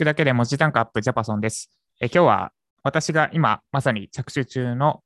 [0.00, 1.70] くだけで文字単価アップジャパソンです。
[2.00, 5.02] え今日は私が今まさに着手中の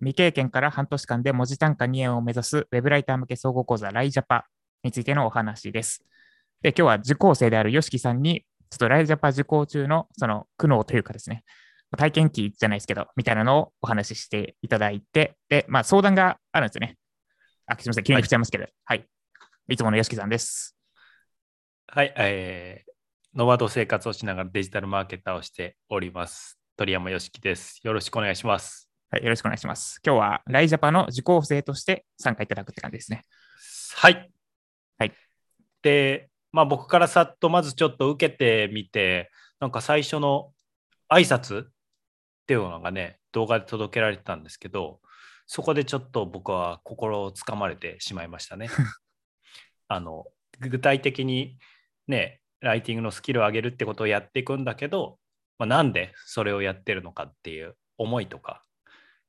[0.00, 4.44] 未経験から半年間で文字単価2円を目指すウェブライター向け総合講座ライジャパ
[4.82, 6.04] についてのお話です。
[6.60, 11.42] で今日は受講生である YOSHIKI さんにちょっとライジャパ受講中のその苦悩というかですね、
[11.96, 16.98] 体験記じゃないですけど、みたいなのをお話ししていただいて、で、まあ相談があるんですよね。
[17.64, 19.08] あ、すみません、急に振っちゃいますけど、はい、はい。
[19.70, 20.76] いつもの YOSHIKI さんです。
[21.88, 22.95] はい、えー、
[23.36, 26.58] ノマド生活をしながらデジタルマーケターをしております。
[26.74, 27.80] 鳥山よしきです。
[27.82, 28.88] よろしくお願いします。
[29.10, 30.00] はい、よろしくお願いします。
[30.02, 33.24] 今日はライジャパの受講生として参加いただくって感じですね。
[33.96, 34.30] はい。
[34.96, 35.12] はい。
[35.82, 40.54] で、まあ僕からさっとまずちょっと受けてみて、なんか最初の
[41.10, 41.68] 挨拶っ
[42.46, 45.00] ていうのがね、動画で届けられてたんですけど、
[45.46, 48.70] そこでちょっと僕は心をつかまれてしまいましたね。
[49.88, 50.24] あの
[50.58, 51.58] 具体的に
[52.06, 55.18] ね、ライティングのスキルを上げるってことをやっていくんだけど、
[55.58, 58.62] まあ、なんでそれをやってるのかっていう思いとか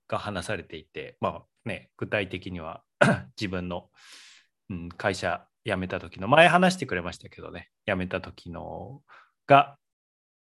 [0.08, 2.84] が話されていて、まあね、具体的には
[3.40, 3.90] 自分の、
[4.70, 9.02] うん、会社辞めた時の前話してくれましたけどね辞めた時の
[9.46, 9.78] が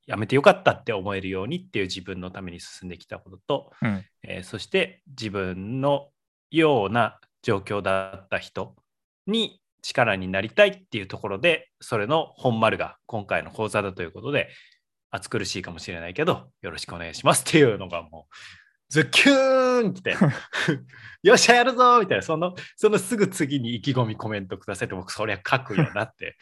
[0.07, 6.11] 辞めてよかったって思えるようにっていう自分のために進んできたことと、うん、えー、そして自分の
[6.51, 8.77] ような状況だった人
[9.27, 14.49] に力になりたいっていうところで、それの本丸が今回の講座だということで、
[15.11, 18.35] 暑苦しいかもしれないけど、よろしくお願いしますっていうのがもう、
[18.89, 20.17] ズッキューンって、
[21.23, 26.37] よっしゃやるぞみたいな、その、そのすぐ次に意気込みコメントくださいって、僕、そりゃ書くよなって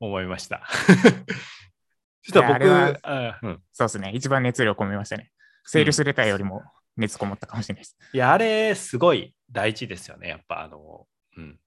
[0.00, 0.66] 思いました。
[2.22, 5.30] ちょっと僕、はうん、そうですね、一番熱量込めましたね。
[5.64, 6.64] セールスレターよりも
[6.96, 7.96] 熱こもったかもしれないです。
[8.12, 11.58] うん、いや、あれ、すごい大事ですよね、やっぱ、あの、うん。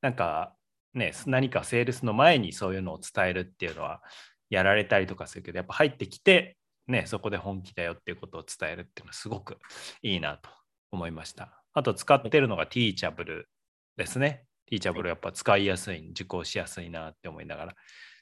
[0.00, 0.54] なんか、
[0.94, 4.02] ね、何かセールスの前にそういうのを伝えるっていうのは
[4.50, 9.58] やられたりとかするけど、やっぱ入ってきて、ね、そこで本気だよっていうことを伝えるっていうのはすごく
[10.02, 10.48] いいなと
[10.90, 11.62] 思いました。
[11.74, 13.48] あと使ってるのがティーチャブル
[13.96, 14.44] ですね。
[14.66, 17.74] ティーチャブルやっぱ使いやすい、受講しやすいなって思いながら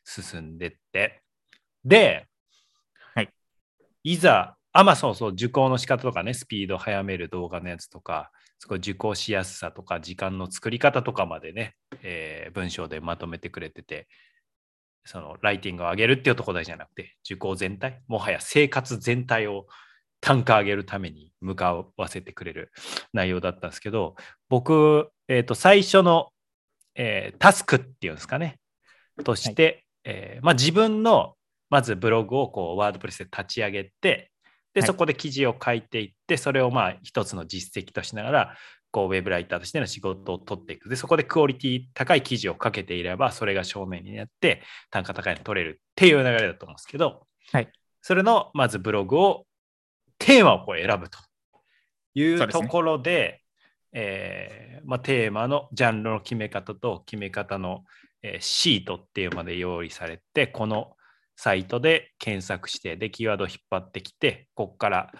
[0.05, 1.23] 進んでって。
[1.85, 2.27] で、
[3.15, 3.31] はい、
[4.03, 14.09] いざ、あ、まあそうそう、受講の仕方とかね、スピード速める動画のやつとか、すごい受講しやすさとか時間の作り方とかまでね、えー、文章でまとめてくれてて、
[15.05, 19.67] そのライティングを上げるっていうところだけじゃなくて、受講全体、もはや生活全体を
[20.21, 22.73] 単価上げるために向かわせてくれる
[23.13, 24.17] 内容だったんですけど、
[24.49, 26.31] 僕、えー、と最初の、
[26.95, 28.59] えー、タスクっていうんですかね、
[29.23, 31.35] として、はい、えー、まあ、自分の
[31.71, 34.31] まずブログをこうワードプレスで立ち上げて、
[34.77, 38.57] で、そこで記事を書いていって、それをまあ一つの実績としながら、
[38.91, 40.91] こうウェブライターとしての仕事を取っていく。
[40.91, 47.73] で、そこでクオリティ高い記事を書けていれば、それが正面になって単価高いの取れるっていう流れだと思うんですけど、はい、
[48.03, 49.47] それのまずブログを、
[50.19, 51.19] テーマをこう選ぶと。
[52.15, 53.43] いうところで、で、
[53.93, 57.85] えー、まあ、テーマのジャンルの決め方と決め方の、
[58.23, 60.96] えー、シートっていうまで用意されて、この
[61.37, 65.13] サイトで検索して、で、キーワードを引っ張ってきて、ここから、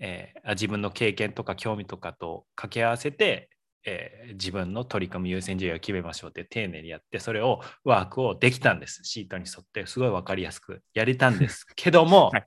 [0.00, 3.50] えー、自分の経験とか興味とかと掛け合わせて、
[3.86, 9.00] えー、自分の取り組む優先順位を決めましょうって丁寧にやって、それをワークをできたんです。
[9.04, 11.66] シートに沿って、すごい分かりやすくやれたんです。
[11.76, 12.46] けども、はい、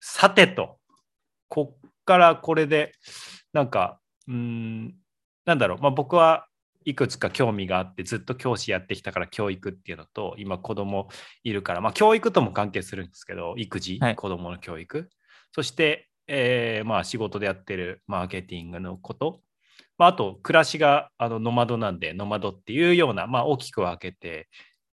[0.00, 0.80] さてと、
[1.48, 2.92] こっからこれで、
[3.52, 4.96] なんか、うん、
[5.44, 6.47] なんだろう、まあ、僕は
[6.84, 11.08] いくつか興味があってずっと教師やってきたから教育っていうのと今子供
[11.44, 15.10] いるからまあ教育とも関係するんですけど育児、はい、子供の教育。
[15.52, 19.40] そして、えー、まあ仕事でやってるマーケティングのこと、
[19.98, 24.48] まあ、あと暮らしがあのノマドなんでノマドっていうような、まあ、大きく分けて、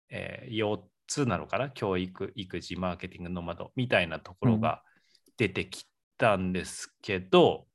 [0.10, 1.70] えー、4つなのかな？
[1.70, 4.82] 教育育児マーケティングノマドみたいなところが
[5.38, 5.86] 出てき
[6.18, 7.66] たんですけど、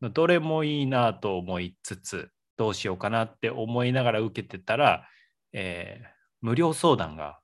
[0.00, 5.08] うん、どれもいいなと思いつつどうしようかなって思いながら受けてたら、
[5.52, 6.08] えー、
[6.40, 7.40] 無料相談が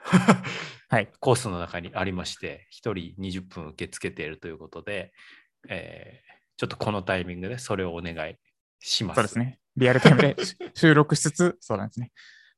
[0.90, 5.12] はい、コースの中にありまして、1人20分受け付けているということで、
[5.68, 8.36] えー、ちょっとこのタイミングでそれをお願い
[8.80, 9.16] します。
[9.16, 9.58] そうですね。
[9.76, 10.36] リアルタイムで
[10.74, 12.10] 収録しつつ、そうなんですね。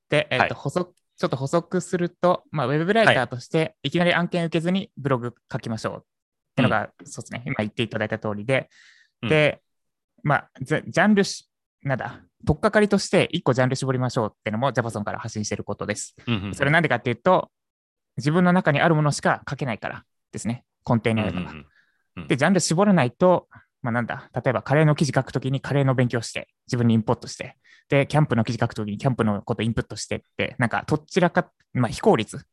[0.08, 3.90] で、えーと、はい、補足ちょっと補足すると、まあ、ウェブライターとしてい。
[3.90, 6.04] きなり案件受けずにブログ書きましょうっ
[6.56, 8.70] ていうのが、うん、そうですね、今言っていただいた通りで、
[9.20, 9.60] で、
[10.22, 11.22] まあ、ジャンル
[11.82, 16.14] なんだ、とっかかりとして1個ジャンル絞りましょうっていうのも Javason から発信していることです。
[16.26, 17.50] うんうん、それなんでかっていうと、
[18.16, 21.52] 自分の中にあるものしか書けないからですね、根底にあるのが。
[21.52, 21.66] うん
[22.16, 23.48] うん、で、ジャンル絞らないと、
[23.82, 27.56] まあ、なんだ、例えばカレーの記事書くときにカレーの勉強して、自分にインポットして、
[27.88, 32.44] で、キャンプの記事書くときにキャンプのことインプットしてって、なんか、どちらか、まあ、非効率。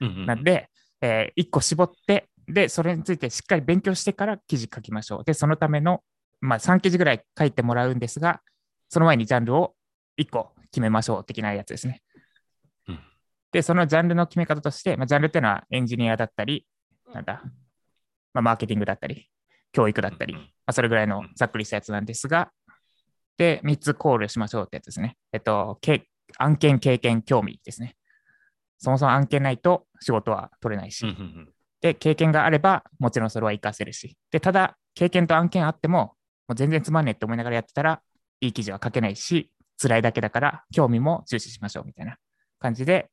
[0.00, 0.68] なんで、
[1.00, 5.24] えー、1個絞って、で、それについてしっかり勉強してから記事書きましょう。
[5.24, 6.02] で、そのための、
[6.40, 8.40] まあ、3記事ぐらい書いてもらうんですが、
[8.92, 9.72] その前にジャンルを
[10.20, 12.02] 1個決めましょう的なやつですね。
[12.88, 12.98] うん、
[13.50, 16.66] で、そのジャンルの決め方として、まあ、ジャンルっていうのはエンジニアだったり、
[17.14, 17.42] なんだ、
[18.34, 19.30] まあ、マーケティングだったり、
[19.72, 22.52] 教育だったり、まあ、それぐらいのざっくりしたやつなんですが、
[23.38, 25.16] で、3つコールしましょうってやつですね。
[25.32, 25.80] えっと、
[26.36, 27.96] 案件、経験、興味ですね。
[28.76, 31.06] そもそも案件ないと仕事は取れないし、
[31.80, 36.14] で、経験があれば、もちろんそれは活かせるし、で、ただ、経験と案件あっても、
[36.46, 38.02] もう全然つまんねえって思いながらやってたら、
[38.42, 39.50] いい記事は書けないし、
[39.80, 42.18] 辛いだけだから、興味も重視しましょうみたいな
[42.58, 43.10] 感じで、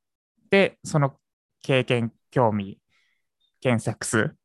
[0.50, 1.14] で、その
[1.62, 2.80] 経験、興味、
[3.62, 4.36] 検索数、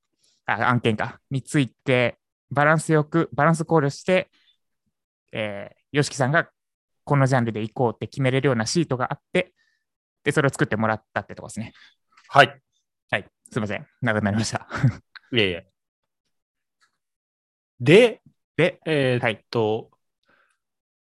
[0.46, 2.18] あ案件か、について、
[2.50, 4.30] バランスよく、バランス考慮して、
[5.32, 6.48] えー、吉木さんが
[7.04, 9.54] このジャンルで行こうって決めれるようなシートがあって、
[10.22, 11.72] で、それを作ってもらったってとこですね。
[12.28, 12.60] はい。
[13.10, 13.26] はい。
[13.50, 13.86] すみません。
[14.02, 14.68] 長くなりました。
[15.32, 15.66] いえいえ。
[17.80, 18.22] で、
[18.56, 19.93] で、えー、っと、はい、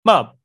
[0.06, 0.37] まあ、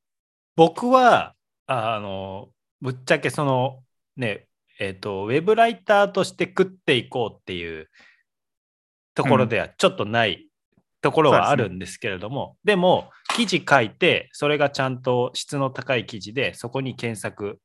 [0.55, 1.35] 僕は、
[1.67, 2.49] あの、
[2.81, 3.83] ぶっちゃけその、
[4.17, 4.47] ね、
[4.79, 7.87] えー、っと、ウェブライターとして食っていこうっていう
[9.13, 10.47] ところではちょっとない
[11.01, 17.59] ところはあるんですけれども、でね、でも、記事書いて、それがちゃんと質の高い記事で、そこに検索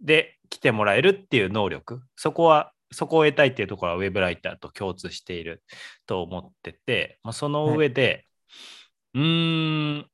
[0.00, 5.62] で来てもらえるっていう能力、そこは、そこを得たいっていうところはウェブライターと共通している
[6.06, 8.24] と思ってて、まあ、その上で、
[9.12, 10.10] はい、うーん、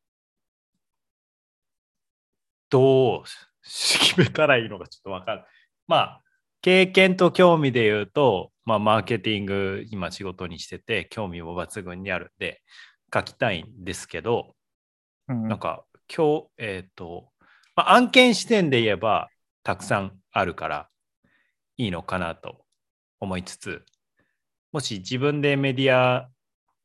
[2.75, 3.23] どう
[3.63, 5.45] 決めたらいいのかちょっとわかる。
[5.87, 6.21] まあ、
[6.61, 12.63] 経験と興味で言うと、まあ、マーケティング今仕事にしてて、興味も抜群にあるんで、
[13.13, 14.57] 書きたいんですけど、
[15.29, 15.85] うん、なんか、
[16.15, 17.29] 今日、えっ、ー、と、
[17.77, 19.29] まあ、案件視点で言えば、
[19.63, 20.89] たくさんあるから
[21.77, 22.65] いいのかなと
[23.21, 23.83] 思いつつ
[24.73, 26.29] もし自分でメディア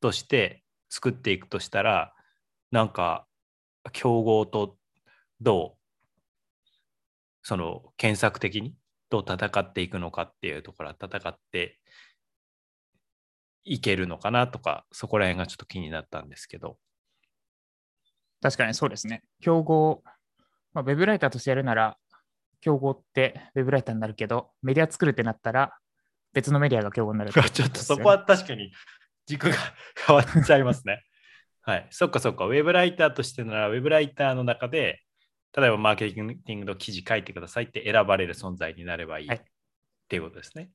[0.00, 2.14] として作っていくとしたら
[2.70, 3.26] なんか
[3.92, 4.76] 競合と
[5.40, 5.79] どう
[7.42, 8.74] その検索的に
[9.08, 11.78] どう戦っていくのかっていうところは戦って
[13.64, 16.78] いけるのかなとかそこら辺がちょっと気になったんですけど
[18.40, 20.02] 確かにそうですね競合、
[20.72, 21.96] まあ、ウェブライターとしてやるなら
[22.60, 25.72] 競合ってウェブライターになるけど、メディア作るってなったら、
[26.32, 28.72] 別のメディアが競合になる、ね、 ちょっとそこは確かに
[29.26, 29.56] 軸が
[30.06, 31.02] 変わっちゃいますね。
[31.62, 31.88] はい。
[31.90, 32.46] そっかそっか。
[32.46, 35.02] ウェブライターとしてなら、ウェブライターの中で、
[35.56, 39.40] 例えばマーケティングの記事書いてくださいって選ばれる存在になればいい、はい、っ
[40.08, 40.70] ていうことですね。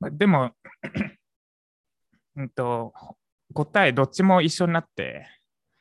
[0.00, 0.52] まあ、でも、
[2.36, 2.92] うんと、
[3.52, 5.26] 答えどっちも一緒になって、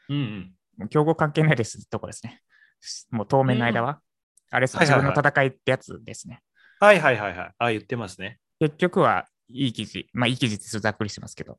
[0.09, 2.41] うんうん、競合関係ないですとこですね。
[3.11, 4.01] もう当面の間は。
[4.51, 6.41] あれ、自分の戦いってやつですね。
[6.79, 7.51] はいはいはいはい。
[7.57, 8.39] あ、言ってますね。
[8.59, 10.07] 結局はいい記事。
[10.13, 11.57] まあいい記事ってざっくりしてますけど。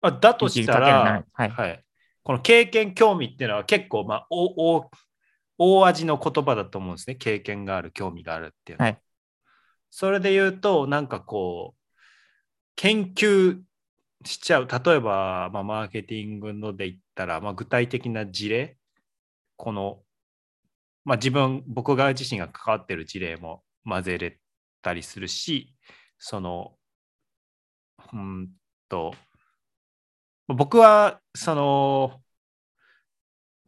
[0.00, 1.84] あだとしたら、はい、はい、
[2.22, 4.90] この経験、興味っていうのは結構、まあ、おお
[5.58, 7.16] 大味の言葉だと思うんですね。
[7.16, 8.92] 経験がある、興味があるっていうのは。
[8.92, 9.02] はい、
[9.90, 11.96] それで言うと、なんかこう、
[12.76, 13.60] 研究
[14.24, 14.68] しちゃう。
[14.68, 18.78] 例えば、まあ、マーケティングので言ったら、まあ、具体的な事例、
[19.56, 20.02] この
[21.08, 24.38] まあ、自分僕が自身が関わってる事例も混ぜれ
[24.82, 25.74] たりするし
[26.18, 26.74] その
[28.12, 28.50] うん
[28.90, 29.14] と
[30.48, 32.20] 僕はその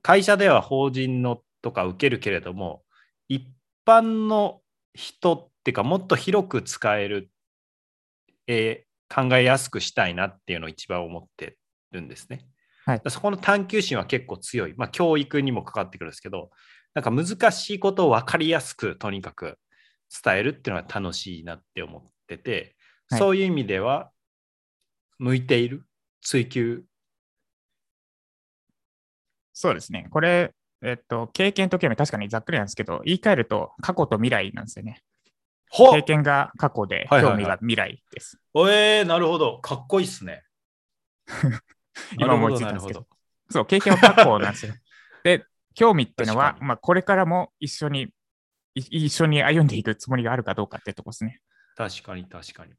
[0.02, 2.82] 会社では法人のとか受けるけれども
[3.28, 3.46] 一
[3.86, 4.60] 般の
[4.94, 7.30] 人っていうかもっと広く使える、
[8.46, 11.56] えー、考えやすくしたいなっていうのを一番思って
[11.92, 12.46] るんですね。
[12.86, 14.74] はい、そこの探求心は結構強い。
[14.76, 16.50] まあ、教育にもかかってくるんですけど、
[16.94, 19.58] なんか難しいことを分かりやすくとにかく
[20.24, 22.74] 伝えるっていうのは楽しいなって思ってて、
[23.10, 24.10] はい、そういう意味では
[25.18, 25.84] 向いている
[26.22, 26.84] 追求
[29.52, 30.08] そうですね。
[30.10, 35.02] これ、えっと、経験と興味確かにざっくりなんですけど、言い換えると過去と未来なんですよね。
[35.70, 38.40] 経験が過去で、興味が未来です。
[38.52, 39.58] はいはいはい、えー、なるほど。
[39.60, 40.42] かっこいいっすね。
[42.18, 43.00] 今思いついたんですけど。
[43.00, 43.06] ど
[43.50, 44.74] そう、経験は過去なんですよ。
[45.22, 45.44] で、
[45.74, 48.12] 興味っていうのは、まあ、これからも一緒に
[48.74, 51.40] 一緒に歩んでいくつもりがあるかどうかってとこですね。
[51.76, 52.72] 確かに、確かに。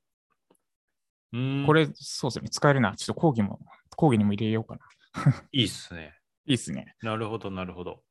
[1.33, 2.49] うんこれ、そうですね。
[2.49, 2.95] 使えるな。
[2.95, 3.59] ちょっと講義も、
[3.95, 5.45] 講義にも入れようかな。
[5.51, 6.13] いいっすね。
[6.45, 6.95] いいっすね。
[7.01, 8.03] なるほど、なるほど。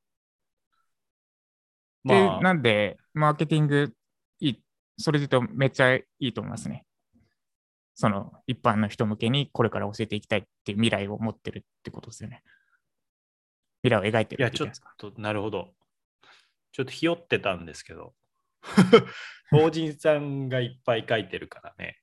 [2.04, 3.92] で、まあ、なんで、マーケティング
[4.40, 4.62] いい、
[4.98, 6.84] それで言うとめっちゃいいと思いますね。
[7.94, 12.42] その一般の人向けにこれから教えていきたいっていう未来を持ってるってことですよね。
[13.82, 15.74] 未来を描いてるいや、ちょっと、なるほど。
[16.72, 18.14] ちょっとひよってたんですけど、
[19.50, 22.00] 法人さんがいっぱい書いてるからね。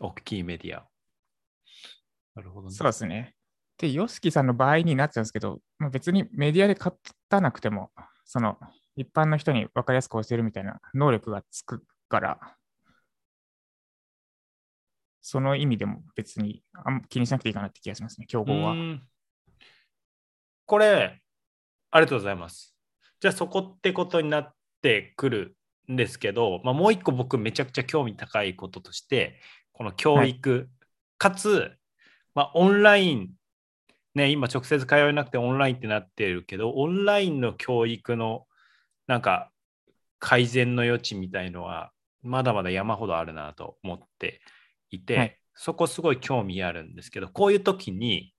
[0.00, 0.86] 大きいメディアを。
[2.34, 2.74] なるほどね。
[2.74, 3.34] そうですね。
[3.80, 6.94] で、YOSHIKI さんの場合になっちゃうんですけど、まあ、別にメディアで書
[7.30, 7.90] かなくても、
[8.24, 8.58] その
[8.94, 12.38] 一般の人に分かりやすく教えるみたいな能力がつくから、
[15.22, 18.74] その意味でも別にあんま気にしなくていいかなって気がしますね、競合は。
[20.66, 21.22] これ、
[21.90, 22.76] ありがとうございます。
[23.18, 25.56] じゃあそこってことになってくる
[25.90, 29.40] んですけど、まあ、もう一個僕めちゃくちゃ興味高いこととして、
[29.72, 30.68] この教育、
[31.16, 31.72] かつ、
[32.34, 33.30] まあ、オンライン、
[34.14, 38.46] ね、今直接通えなくてオンラインってなってるけど、オンラインの教育の
[39.06, 39.50] なんか
[40.18, 44.40] 改善の余地みたいのは、まだまだ山ほどあるなと思って
[44.90, 45.36] いて、はい。
[45.54, 48.34] そこすごい興味あるんですけど、こういう時に、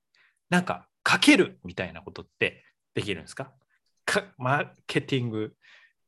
[0.49, 2.63] なんか、かけるみたいなことって
[2.93, 3.51] できるんですか？
[4.05, 5.55] かマーケティング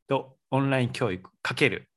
[0.08, 1.90] とオンライン教育かける。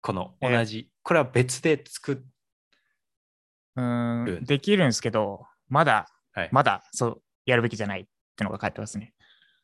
[0.00, 2.16] この同じ、これは別で作っ
[3.76, 8.04] うーうんん、できるんですけど、まだ、はいまだそうやるべきじゃないっ
[8.36, 9.14] てのが書いてますね。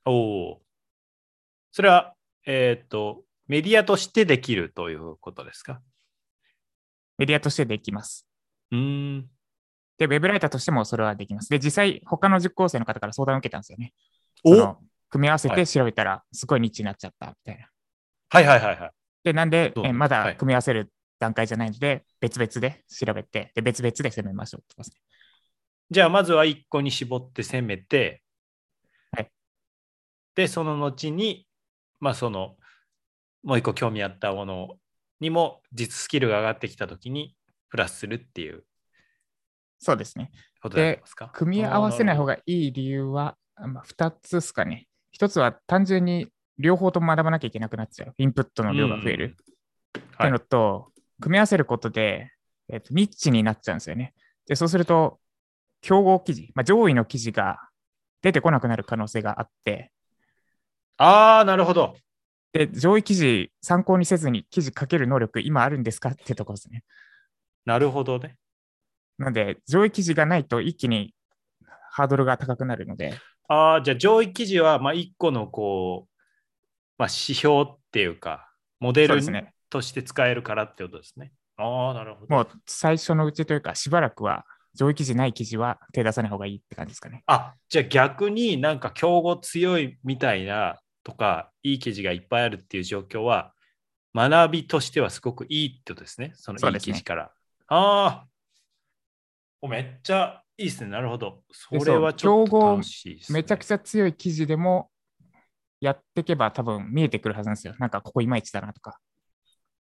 [0.05, 0.63] おお。
[1.73, 2.15] それは、
[2.47, 5.81] えっ、と、メディアとしてできるということですか？
[7.19, 8.27] メディアとしてできます。
[8.71, 9.29] うーん。
[9.99, 11.49] で、ウェブライターとしてもそれはできます。
[11.49, 13.93] で、実際、他の塾講生の方から相談を受けたんですよね。
[14.45, 14.77] お？
[15.11, 17.69] 組み合わせはいて調べたら、すごいニッチになっちゃったみたいな。
[18.31, 18.91] はいはいはいはい。
[19.25, 25.03] で、なんでえまはいだ組み合わせる段階じゃないので、別々で調べて、で、別々で攻めましょうってことですね。
[25.90, 28.23] じゃあ、まずは1個に絞って攻めて、
[29.12, 29.30] はい
[30.35, 31.47] で、その後に、
[32.00, 32.57] まあ、その、
[33.42, 34.76] もう1個興味あったもの
[35.21, 37.37] にも、実スキルが上がってきたときに、
[37.71, 38.64] プラスするっていう
[39.78, 40.30] そうですね。
[40.61, 41.30] ことになりますか？
[41.33, 42.37] 組み合わせない方が。
[42.37, 44.87] がいい理由は、まあ、2つですかね。
[45.18, 46.28] 1つは単純に
[46.59, 48.14] 両方とも学ばなきゃいけなくなっちゃう。
[48.18, 49.37] インプットの量が増える。
[49.97, 52.33] っていうのと、組み合わせることで、
[52.68, 54.14] えっとニッチになっちゃうんですよね。
[54.47, 55.21] で、そうすると、
[55.81, 57.59] 競合記事、まあ、上位の記事が
[58.23, 59.93] 出てこなくなる可能性があって、
[60.97, 61.97] ああ、なるほど。
[62.53, 66.83] で、上位記事参考にせずに記事書ける能力今あるんですかってところですね。
[67.65, 68.37] なるほどね。
[69.19, 71.15] なので、上位記事がないと一気に
[71.91, 73.15] ハードルが高くなるので、
[73.49, 76.15] ああ、じゃあ上位記事は、まあ、1個のこう、
[76.99, 79.53] まあ、指標っていうか、モデルそうですね。
[79.71, 81.33] として使えるからってことですね。
[81.57, 82.35] ああ、なるほど。
[82.35, 84.45] もう最初のうちというか、しばらくは
[84.79, 87.25] 上位記事ない記事は手出さない方がいいって感じですかね。
[87.27, 93.53] あ、じゃあ逆になんか競合強いみたいなとか、いい記事がいっぱいあるっていう状況は、
[94.15, 96.31] 学びとしてはすごくいいってことですね。
[96.35, 97.33] そのいい記事から。
[97.67, 98.27] ああ。
[99.61, 100.91] おめっちゃいいですね。
[100.91, 101.43] なるほど。
[101.51, 103.41] そでれはちょっと楽しいです、ね。
[103.41, 104.91] めちゃくちゃ強い記事でも
[105.81, 107.75] やっていけば多分見えてくるはずなんですよ。
[107.79, 108.99] なんかここいまいちだなとか。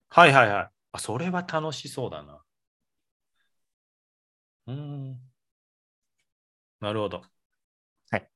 [0.10, 0.70] はいはいはい。
[0.94, 2.42] あ、それは楽しそうだな。
[4.70, 5.18] うーん。
[6.80, 7.24] なるほど。
[8.12, 8.30] はい。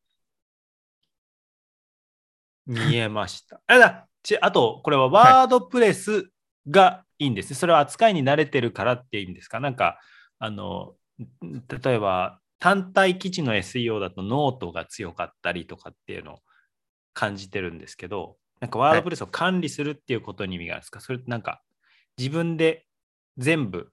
[2.66, 3.62] 見えました。
[3.68, 6.32] あだちあと、これはワードプレス
[6.70, 7.56] がいいんですね。
[7.56, 9.60] それは扱いに慣れてるからっていう意味ですか？
[9.60, 10.00] なんか、
[10.40, 10.96] あの、
[11.50, 16.40] 例えば単体記事の SEO だとノートが強かったりとかっていうのを
[17.14, 21.62] 感じてるんですけど、なんか WordPress を管理するっていうことに意味があるんですか、それってなんか
[22.18, 22.88] 自分で
[23.38, 23.92] 全部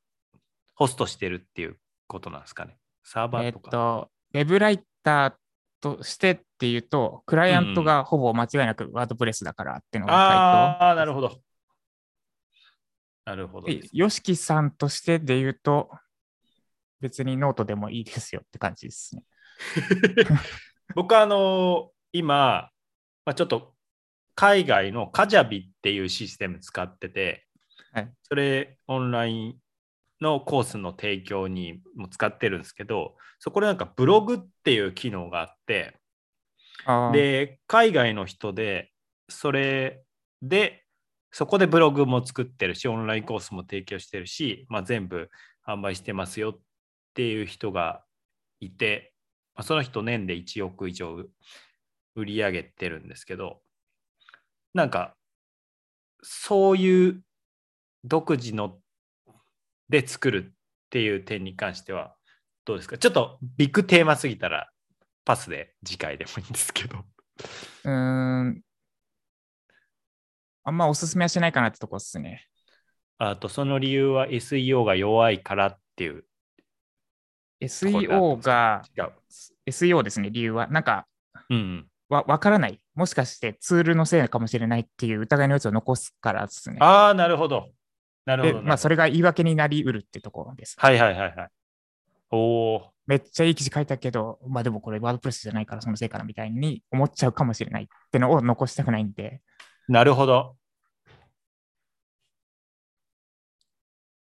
[0.76, 1.78] ホストしてるっていう
[2.10, 3.70] ことなんですかねサーバえっーとか。
[3.70, 5.32] と、ウェブライター
[5.80, 11.40] としてっていうと、クライアントがほぼ間違いなく WordPress だからっていうのがああ、なるほど。
[13.24, 13.80] なるほど回答。
[13.82, 15.90] ですで、ヨシキさんとしてで言うと、
[17.00, 19.22] 別にノートでもいいですよって感じですね。
[20.94, 22.70] 僕はあの今、
[23.24, 23.74] まあ、ちょっと
[24.34, 27.46] 海外の Kajabi っていうシステム使ってて、
[27.92, 29.56] はいそれオンライン
[30.20, 35.98] のコースの提供にも使ってるんですけど、そこでなんかブログっていう機能があって、
[37.12, 38.90] で、海外の人で、
[39.28, 40.02] それ
[40.42, 40.84] で、
[41.30, 45.30] そこでブログも作ってるし、オンラインコースも提供してるし、まあ、全部
[45.66, 46.60] 販売してますよっ
[47.14, 48.02] ていう人が
[48.60, 49.12] いて、
[49.54, 51.24] まあ、その人年で1億以上
[52.16, 53.60] 売り上げてるんですけど、
[54.74, 55.14] なんか、
[56.22, 57.22] そういう
[58.04, 58.79] 独自の
[59.90, 60.54] で作るっ
[60.88, 62.14] ていう点に関しては
[62.64, 62.96] どうですか？
[62.96, 64.70] ちょっとビッグテーマすぎたら
[65.24, 66.98] パスで次回でもいいんですけど。
[66.98, 68.62] うーん。
[70.62, 72.46] あんまおすすめはしないかなってとこですね。
[73.18, 76.24] あとその理由は SEO が弱いからっていう
[77.60, 78.82] SEO が。
[79.66, 80.68] SEO ですね、理由は。
[80.68, 81.06] なんか、
[81.48, 81.86] うんうん。
[82.08, 82.80] わわからない。
[82.94, 86.78] もしかしてツールのせいかもしれないっていう疑いの余地を残すからですね。
[86.80, 87.70] ああ、なるほど。
[88.30, 88.60] なるほど。
[88.60, 90.76] でまあ、それが言い訳になりうるってところです。
[90.78, 91.48] はいはいはいはい。
[92.30, 92.38] お
[92.76, 92.90] お。
[93.06, 99.40] めっちゃいい記事書いたけど、まあでもこれ WordPress じゃないからそのせいかなみたいに思っちゃうかもしれないってのを残したくないんで、
[99.88, 100.54] なるほど。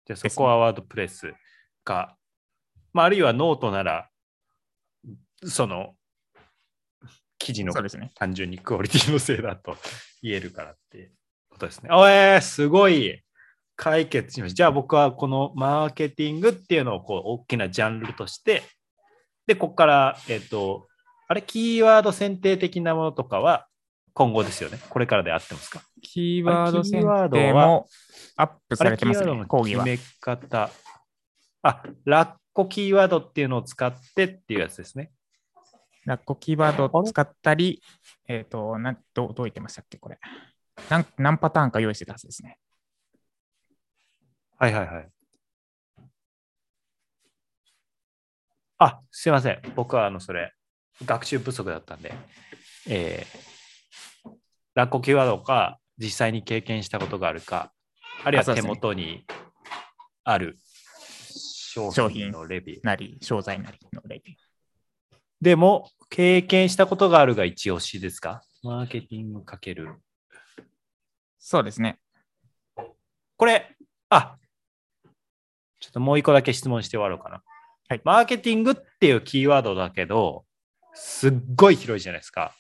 [0.07, 1.35] じゃあそこは WordPress
[1.85, 2.17] か、
[2.95, 4.09] まあ、あるいはノートなら、
[5.45, 5.95] その
[7.37, 8.11] 記事のそうですね。
[8.15, 9.77] 単純にクオリティのせいだと
[10.23, 11.13] 言えるからって
[11.51, 11.91] ことですね。
[11.93, 13.23] おえー、すごい
[13.81, 14.55] 解決しました。
[14.57, 18.65] じゃあ僕はこのマーケティングっていうのをこう大きなジャンルとして、
[19.47, 20.89] で、ここから、えっ、と、
[21.29, 23.67] あれ、キーワード選定的なものとかは
[24.15, 24.81] 今後ですよね。
[24.91, 25.81] これからで合ってますか？
[26.03, 27.87] キーワード選定はも
[28.37, 29.85] アップあされてますね、講義は。
[29.85, 30.71] の決め方。
[31.63, 35.13] あ、ラッコキーワードっていうのを使ってっていうやつですね。
[36.05, 37.81] ラッコキーワードを使ったり、
[38.27, 40.19] えっ、となんどう、どう言ってましたっけ、これ。
[40.91, 42.59] 何何パターンか用意してたはずですね。
[44.59, 45.09] はいはいはい。
[48.79, 49.61] あ、すいません。
[49.77, 50.53] 僕はあの、それ、
[51.05, 52.13] 学習不足だったんで、
[52.89, 54.31] えー、
[54.75, 57.73] ラッコキーワードか、実際に経験したことがあるか、
[58.25, 59.25] あるいは手元に
[60.25, 60.59] ある
[61.31, 62.81] 商商品品のレビュー。
[62.83, 64.39] なり、商材なりのレビュー。
[65.41, 68.43] でも、経験したことがあるが一押しですか？
[68.65, 70.01] マーケティングかける。
[71.39, 72.01] そうですね。
[73.37, 73.77] これ、
[74.09, 74.37] あ
[75.99, 77.43] もう一個だけ質問して終わろうかな。
[77.89, 80.45] はいマーケティングっていうキーワードだけど、
[80.95, 82.53] すっごい広いじゃないですか。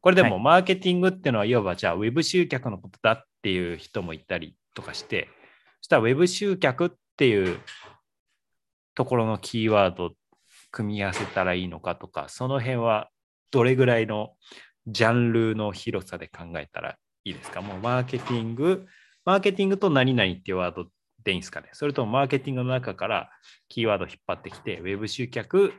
[0.00, 5.28] これでも、はいマーケティングっていうのは、いわばじゃあ、ウェブ集客のことだっていう人もいたりとかして、
[5.80, 7.58] そしたら、ウェブ集客っていう
[8.94, 10.12] ところのキーワード
[10.70, 13.08] 組み合わせたらいいのかとか、その辺は
[13.50, 14.34] どれぐらいの
[14.86, 17.62] ジャンルの広さで考えたらいいですか？
[17.62, 18.86] もうマーケティング、
[19.24, 20.86] マーケティングと何々っていうワード
[21.24, 23.30] でいいんですかねそれともマーケティングの中から
[23.68, 25.72] キーワードを引っ張ってきて、ウェブ集客、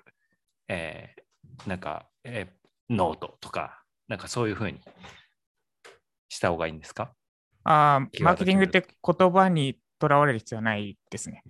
[0.67, 4.79] えーなんか、えーノートとか、なんかそういうふうに
[6.29, 7.13] した方がいいんですか？
[7.63, 11.43] あーマーケティングって言葉にとらわれる必要はないですね。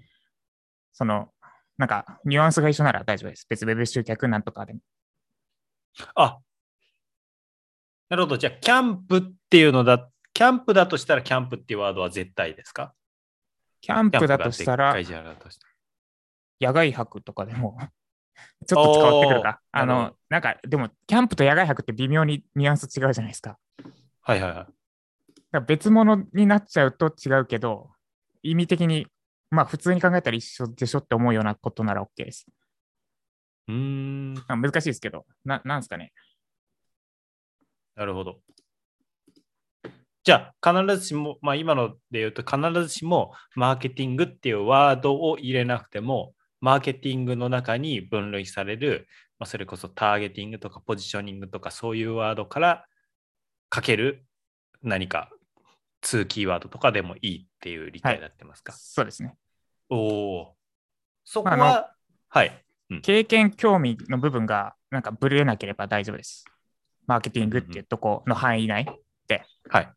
[0.94, 1.30] その、
[1.78, 3.46] なんか、ニュアンスが一緒なら大丈夫です。
[3.50, 4.80] 別にウェブ集客なんとかでも。
[6.16, 6.38] あ
[8.08, 8.38] なるほど。
[8.38, 12.94] じゃあ、キャンプっていうのだ、キャンプだとしたら、キャンプっていうワードは絶対ですか？
[13.86, 14.96] キャンプだとしたら
[16.60, 17.78] 野外泊とかでも、
[18.66, 19.62] ちょっと変わってくるか。
[19.72, 23.60] あの、なんか、でも、キャンプと野外泊って微妙にニュアンス違うじゃないですか。
[24.22, 24.74] はいはいはい。
[25.52, 27.92] ら別物になっちゃうと違うけど、
[28.42, 29.06] 意味的に、
[29.52, 32.48] まあ、普通に考えたら一緒でしょって思うようなことなら OK です。
[33.68, 36.12] うーん、あ難しいですけど、ななんですかね。
[37.96, 38.42] なるほど。
[40.26, 49.08] じゃあ、必ずしも、まあ今ので言うと、必ずしもマーケティングっていうワードを入れなくても、マーケティングの中に分類される、
[49.38, 52.88] まあ、それこそターゲティングとかポジショニングとかそういうワードから
[53.70, 54.26] かける
[54.82, 55.30] 何か
[56.02, 59.36] 2キーワードとかでもいいっていう理解になってますか、そうですね。
[59.90, 60.56] おお。
[61.24, 61.96] そこまあは、
[62.30, 62.66] はい。
[63.04, 66.46] 経験、興味の部分がなんかぶれなければ大丈夫です。
[67.06, 68.88] マーケティングっていうとこの範囲内。
[69.70, 69.94] はい。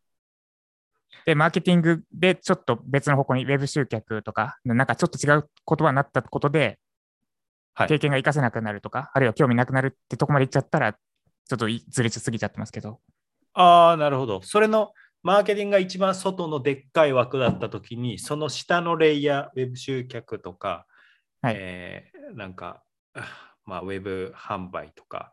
[1.25, 6.79] で、マーケティングでちょっと別の方向にウェブ集客とか、なんかちょっと違う言葉になったことで、
[7.73, 7.87] はい。
[7.87, 12.99] 経験が活かせなくなるとか、あるいは興味なくなるってとこまでいっちゃったら、ちょっといずれすぎちゃってますけど、
[13.53, 14.41] ああ、なるほど。
[14.43, 14.93] それの
[15.23, 20.85] マーケティングが一番外のでっかい枠だったときに、その下のレイヤー、ウェブ集客とか、
[21.41, 21.55] はい。
[21.57, 25.31] えーなんか、あ まあ、ウェブ販売とか、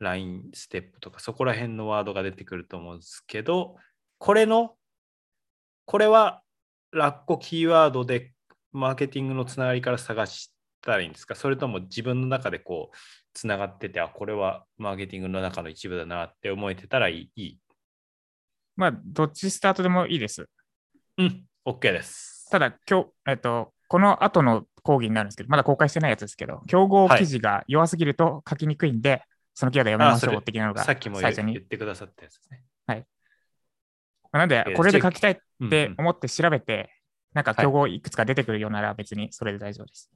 [0.00, 3.76] LINE ステップとか、そこら辺のワードが出てくると思うんですけど、
[4.18, 4.76] これの、
[5.86, 6.42] これは
[6.92, 8.32] ラッコキーワードで
[8.72, 11.34] マーケティングのつながりから探したらいいんですか？
[11.34, 12.96] それとも自分の中でこう、
[13.32, 17.30] つながってて、あ、これはマーケティングの中の一部だなって思えてたらいい。
[17.36, 17.58] いい？
[18.76, 20.48] まあ、どっちスタートでもいいです。
[21.18, 22.48] うん、OK です。
[22.50, 29.22] ただ、今日、えっと、この後の講義になるんですけど、まだ公開してないやつですけど、競合記事が弱すぎると書きにくいんで、
[29.54, 32.64] そのキーワードやめましょう的なのがさっきも言最初に言ってくださったやつですね。
[34.34, 36.90] なのでえー、これで書きたいって思って調べて、
[37.34, 40.10] なんかはい競合いくつか出てくるようなら別にそれで大丈夫です。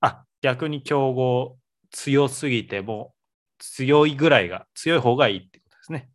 [0.00, 1.58] あ、逆に競合
[1.90, 3.12] 強すぎても
[3.58, 6.08] 強いぐらいが強い方がいいってことですね。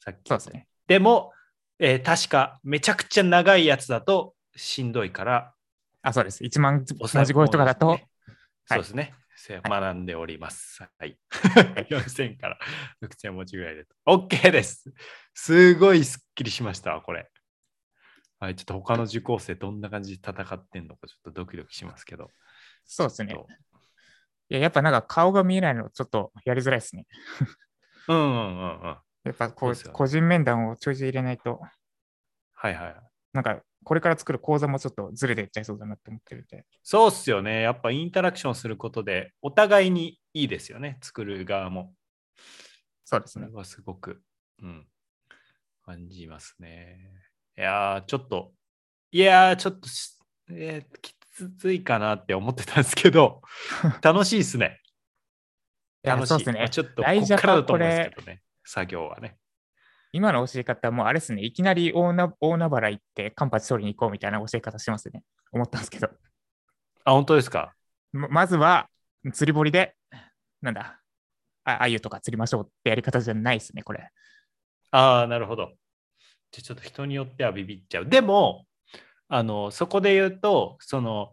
[0.00, 0.68] さっきそうですね。
[0.86, 1.32] でも、
[1.78, 5.54] えー確かめちゃくちゃ長いやつだとしんどいから
[6.02, 6.44] あ、そうです。
[6.44, 8.04] 1万文字超えとかだと、そうですね。
[8.68, 9.14] はいそうですね。
[9.48, 10.82] 学んでおります。
[10.98, 11.18] はい。
[11.90, 12.58] 4000から
[13.02, 13.86] 6000文字ぐらいで。
[14.06, 14.92] OK です。
[15.34, 17.30] すごいすっきりしましたわ、これ。
[18.38, 22.28] はい、ちょっと他の受講生どんな感じで戦ってんのかちょっとドキドキしますけど。
[22.84, 23.46] そうですねそ。
[24.48, 27.06] いや、やっぱなんか顔が見えないのちょっとやりづらいですね。
[28.08, 28.96] う うんうんうんうん。
[29.24, 31.60] やっぱこうね個人面談をちょいちょい入れないと、
[32.54, 32.96] はいはい。
[33.32, 36.64] なんかこれから作る講座もちょっとずれていっちゃいそうだなって思ってるんで。
[36.82, 37.62] そうっすよね。
[37.62, 40.98] やっぱインタラクションすることでお互いにいいですよね。
[41.02, 41.94] 作る側も。
[43.04, 43.46] そうですね。
[43.46, 44.22] それはすごく、
[44.62, 44.86] うん、
[45.84, 46.98] 感じますね。
[47.58, 48.52] いやー、ちょっと、
[49.10, 50.18] いやー、ちょっとし、
[50.50, 51.14] えーき
[51.58, 53.42] ついかなって思ってたんですけど、
[54.02, 54.80] 楽しいですね。
[56.02, 56.28] 楽しい。
[56.28, 56.68] そうですねまあ。
[56.68, 58.42] ちょっと、こ大ジャパっからだと思うんですけどね。
[58.64, 59.38] 作業はね。
[60.12, 65.22] 今の教え方もあれですね、いきなり大な大海原行ってカンパチ取りに行こうみたいな教え方しますね。
[65.50, 66.08] 思ったんですけど。
[67.04, 67.72] あ、本当ですか？
[68.12, 68.88] ままずは
[69.32, 69.96] 釣り堀で、
[70.60, 71.00] なんだ、
[71.64, 74.10] ああゆとか釣りましょうってやり方じゃないですね、これ。
[74.90, 75.72] ああ、なるほど。
[76.50, 78.06] じゃあちょっと人によってはビビっちゃう。
[78.06, 78.66] でも、
[79.28, 81.32] あの、そこで言うと、その、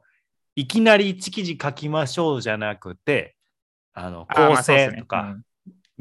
[0.56, 3.36] いきなり1記事書きましょうじゃなくて、
[3.94, 5.44] あの、構成とか、うん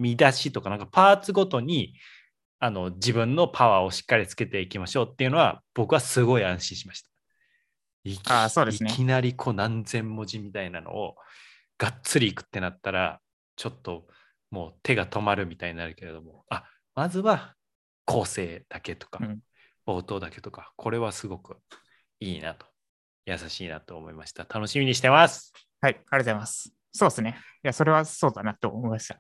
[0.01, 1.93] 見出しとか、なんかパーツごとに、
[2.59, 7.11] あの、自分のパワーをしっかりつけていきましょうっていうのは、僕はすごい安心しました。
[8.05, 11.17] いきあーそうですねいきなりこう何千文字みたいなのを
[11.77, 13.21] がっつりいくってなったら、
[13.57, 14.07] ちょっと
[14.51, 17.55] もう手が止まるみたいになるけれども、あまずは
[18.05, 19.41] 構成だけとか、うん
[19.89, 21.57] 冒頭だけとか、これはすごく
[22.21, 22.67] いいなと、
[23.25, 24.45] 優しいなと思いました。
[24.45, 25.51] 楽しみにしてます。
[25.81, 26.75] はい、ありがとうございます。
[26.93, 27.39] そうですね。
[27.65, 29.19] いや、それはそうだなと思いました。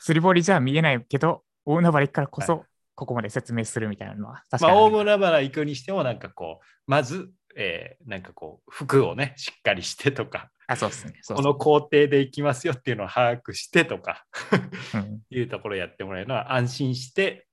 [0.00, 4.96] 釣り堀じゃ見えないけど、大海原行くからこはそ、ここまで説明するみたいなのは、確かまあ、にある。
[4.96, 11.14] 大海原行くにしても、なんかこう、まず、えーなんかこう、服をね、しっかりしてとか、あ、そうですね。
[11.28, 14.24] この工程で行きますよっていうのを把握してとか、
[14.94, 17.46] うん いうところをやってもらえるのは安心して、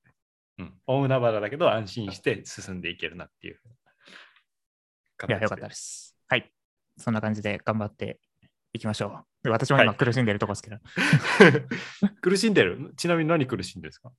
[0.57, 3.59] うん、大海原だけど安心して進んでいけるなっていう。
[5.27, 6.15] いや、よかったです。
[6.27, 6.51] はい。
[6.97, 8.19] そんな感じで頑張って
[8.73, 9.28] いきましょう。
[9.43, 10.75] で私も今はい苦しんでるとこですけど。
[10.75, 10.79] い、
[12.21, 12.93] 苦しんでる？
[12.97, 14.11] ちなみに何苦しんでるんですか？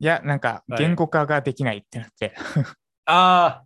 [0.00, 2.34] や、なんかはい言語化ができないってなって、
[3.06, 3.64] ああ、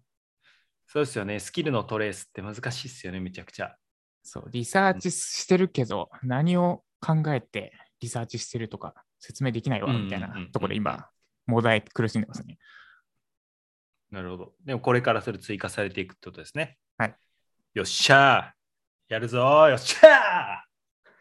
[0.86, 1.40] そうですよね。
[1.40, 3.76] スキルのトレースって難しいですよね、めちゃくちゃ。
[4.22, 11.08] そう、リサーチしてるけど、何を考えてリサーチしてるとか説明できないわ、うんうんうんみたいなところで今、
[11.46, 12.58] 問題苦しんでますね。
[14.10, 14.54] なるほど。
[14.64, 16.78] でもこれからそれ追加されていくってことですね。
[16.96, 17.14] はい。
[17.74, 20.67] よっしゃーやるぞーよっしゃー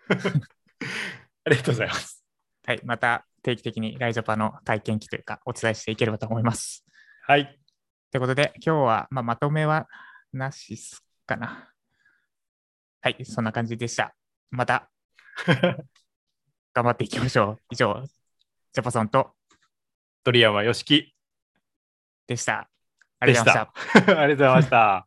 [1.46, 2.24] ありがとうございます。
[2.66, 2.82] はい。
[2.84, 6.86] また定期的にライジャパの体験記というか、お伝えしていければと思います。
[7.26, 7.60] はい。
[8.12, 9.88] ということで、今日は、まあ、まとめは
[10.34, 11.74] なしっすかな。
[13.02, 14.16] はい、そんな感じでした。
[14.50, 14.90] また
[16.74, 17.60] 頑張っていきましょう。
[17.72, 18.04] 以上、
[18.74, 19.36] ジャパソンと
[20.24, 21.16] 鳥山よしき
[22.28, 22.70] でした。
[23.20, 24.20] ありでがとうございました。
[24.22, 25.07] ありがとうございました。